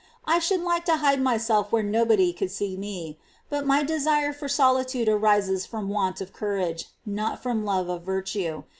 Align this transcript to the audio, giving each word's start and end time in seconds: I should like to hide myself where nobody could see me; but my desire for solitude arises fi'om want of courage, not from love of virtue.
I 0.25 0.39
should 0.39 0.61
like 0.61 0.83
to 0.85 0.95
hide 0.97 1.21
myself 1.21 1.71
where 1.71 1.83
nobody 1.83 2.33
could 2.33 2.49
see 2.49 2.75
me; 2.75 3.19
but 3.51 3.67
my 3.67 3.83
desire 3.83 4.33
for 4.33 4.49
solitude 4.49 5.07
arises 5.07 5.67
fi'om 5.67 5.89
want 5.89 6.21
of 6.21 6.33
courage, 6.33 6.87
not 7.05 7.43
from 7.43 7.65
love 7.65 7.87
of 7.87 8.01
virtue. 8.01 8.63